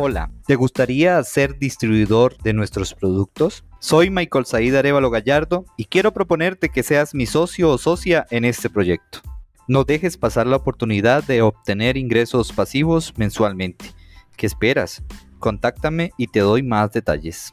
[0.00, 3.64] Hola, ¿te gustaría ser distribuidor de nuestros productos?
[3.80, 8.44] Soy Michael Said Arevalo Gallardo y quiero proponerte que seas mi socio o socia en
[8.44, 9.18] este proyecto.
[9.66, 13.86] No dejes pasar la oportunidad de obtener ingresos pasivos mensualmente.
[14.36, 15.02] ¿Qué esperas?
[15.40, 17.52] Contáctame y te doy más detalles.